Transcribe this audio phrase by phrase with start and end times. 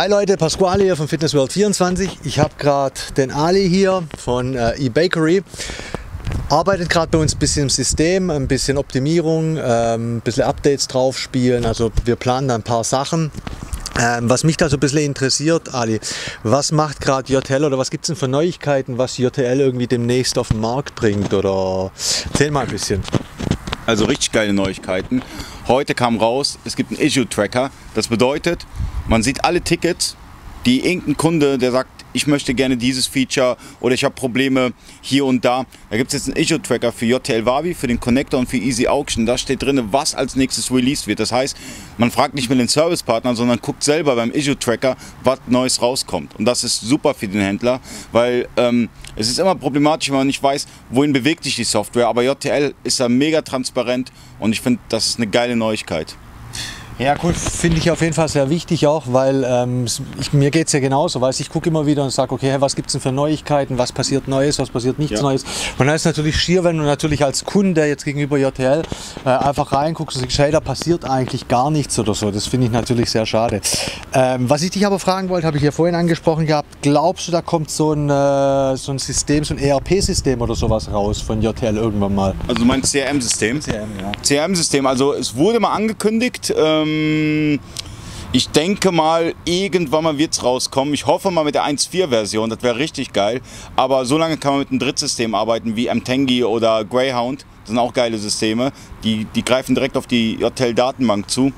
[0.00, 2.20] Hi Leute, Pasquale hier von Fitness World 24.
[2.24, 5.42] Ich habe gerade den Ali hier von äh, eBakery.
[6.48, 10.88] Arbeitet gerade bei uns ein bisschen im System, ein bisschen Optimierung, ähm, ein bisschen Updates
[10.88, 11.66] drauf spielen.
[11.66, 13.30] Also wir planen da ein paar Sachen.
[14.00, 16.00] Ähm, was mich da so ein bisschen interessiert, Ali,
[16.44, 20.38] was macht gerade JTL oder was gibt es denn für Neuigkeiten, was JTL irgendwie demnächst
[20.38, 21.34] auf den Markt bringt?
[21.34, 21.92] Oder
[22.32, 23.02] erzähl mal ein bisschen.
[23.90, 25.20] Also richtig geile Neuigkeiten.
[25.66, 27.72] Heute kam raus, es gibt einen Issue-Tracker.
[27.96, 28.64] Das bedeutet,
[29.08, 30.14] man sieht alle Tickets,
[30.64, 35.24] die irgendein Kunde, der sagt, ich möchte gerne dieses Feature oder ich habe Probleme hier
[35.24, 35.64] und da.
[35.90, 38.86] Da gibt es jetzt einen Issue-Tracker für JTL Wavi, für den Connector und für Easy
[38.86, 39.26] Auction.
[39.26, 41.20] Da steht drin, was als nächstes released wird.
[41.20, 41.56] Das heißt,
[41.98, 46.34] man fragt nicht mehr den Servicepartner, sondern guckt selber beim Issue-Tracker, was Neues rauskommt.
[46.38, 47.80] Und das ist super für den Händler,
[48.12, 52.08] weil ähm, es ist immer problematisch, wenn man nicht weiß, wohin bewegt sich die Software.
[52.08, 56.16] Aber JTL ist da mega transparent und ich finde, das ist eine geile Neuigkeit.
[57.00, 59.86] Ja, cool, finde ich auf jeden Fall sehr wichtig auch, weil ähm,
[60.20, 61.18] ich, mir geht es ja genauso.
[61.18, 63.90] Weißt, ich gucke immer wieder und sage, okay, was gibt es denn für Neuigkeiten, was
[63.90, 65.22] passiert Neues, was passiert nichts ja.
[65.22, 65.44] Neues.
[65.78, 68.82] Und dann ist natürlich schier, wenn du natürlich als Kunde jetzt gegenüber JTL
[69.24, 72.30] äh, einfach reinguckst und sagst, hey, da passiert eigentlich gar nichts oder so.
[72.30, 73.62] Das finde ich natürlich sehr schade.
[74.12, 77.32] Ähm, was ich dich aber fragen wollte, habe ich ja vorhin angesprochen gehabt, glaubst du,
[77.32, 81.40] da kommt so ein, äh, so ein System, so ein ERP-System oder sowas raus von
[81.40, 82.34] JTL irgendwann mal?
[82.46, 83.60] Also du meinst CRM-System?
[83.60, 84.12] CRM, ja.
[84.22, 87.60] CRM-System, also es wurde mal angekündigt, ähm, ähm,
[88.32, 90.94] ich denke mal, irgendwann mal wird es rauskommen.
[90.94, 93.40] Ich hoffe mal mit der 1.4-Version, das wäre richtig geil.
[93.74, 97.44] Aber so lange kann man mit einem Drittsystem arbeiten wie Mtengi oder Greyhound.
[97.62, 98.70] Das sind auch geile Systeme.
[99.02, 101.52] Die, die greifen direkt auf die JTL-Datenbank zu.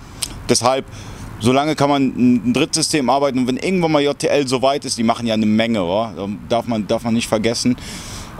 [0.49, 0.87] Deshalb,
[1.41, 3.41] so lange kann man ein Drittsystem arbeiten.
[3.41, 6.29] Und wenn irgendwann mal JTL so weit ist, die machen ja eine Menge, oder?
[6.49, 7.77] Darf, man, darf man nicht vergessen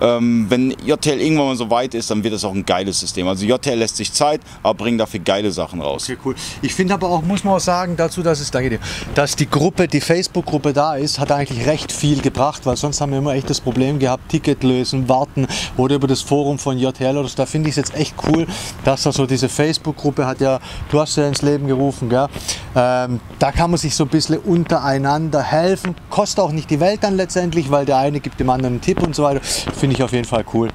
[0.01, 3.29] ähm, wenn JTL irgendwann mal so weit ist, dann wird das auch ein geiles System.
[3.29, 6.05] Also JTL lässt sich Zeit, aber bringt dafür geile Sachen raus.
[6.05, 6.35] Okay, cool.
[6.63, 8.79] Ich finde aber auch, muss man auch sagen, dazu, dass es, danke dir,
[9.15, 13.13] dass die Gruppe, die Facebook-Gruppe da ist, hat eigentlich recht viel gebracht, weil sonst haben
[13.13, 17.17] wir immer echt das Problem gehabt, Ticket lösen, warten oder über das Forum von JTL
[17.17, 17.37] oder so.
[17.37, 18.47] Da finde ich es jetzt echt cool,
[18.85, 20.61] dass da so diese Facebook-Gruppe hat ja,
[20.91, 22.27] du hast ja ins Leben gerufen, gell?
[22.75, 25.95] Ähm, da kann man sich so ein bisschen untereinander helfen.
[26.11, 29.03] Kostet auch nicht die Welt dann letztendlich, weil der eine gibt dem anderen einen Tipp
[29.03, 29.41] und so weiter.
[29.83, 30.69] Finde ich auf jeden Fall cool.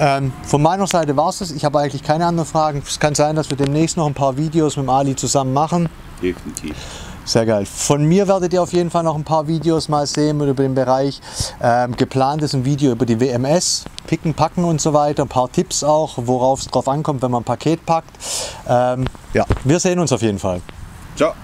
[0.00, 1.50] Ähm, von meiner Seite war es das.
[1.50, 2.82] Ich habe eigentlich keine anderen Fragen.
[2.82, 5.90] Es kann sein, dass wir demnächst noch ein paar Videos mit Ali zusammen machen.
[6.22, 6.74] Definitiv.
[7.26, 7.66] Sehr geil.
[7.66, 10.74] Von mir werdet ihr auf jeden Fall noch ein paar Videos mal sehen über den
[10.74, 11.20] Bereich.
[11.60, 15.24] Ähm, geplant ist ein Video über die WMS, Picken, Packen und so weiter.
[15.24, 18.16] Ein paar Tipps auch, worauf es drauf ankommt, wenn man ein Paket packt.
[18.66, 19.04] Ähm,
[19.34, 20.62] ja, wir sehen uns auf jeden Fall.
[21.16, 21.34] Ciao.